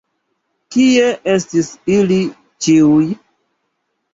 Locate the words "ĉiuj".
2.69-3.07